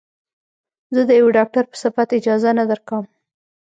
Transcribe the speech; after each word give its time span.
زه 0.95 1.01
د 1.09 1.11
يوه 1.19 1.31
ډاکتر 1.37 1.63
په 1.71 1.75
صفت 1.83 2.09
اجازه 2.19 2.49
نه 2.59 2.63
درکم. 2.69 3.03